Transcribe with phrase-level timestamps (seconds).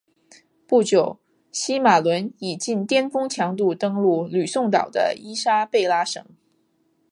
[0.67, 1.19] 不久
[1.51, 6.25] 西马仑以近颠峰强度登陆吕宋岛的伊莎贝拉省。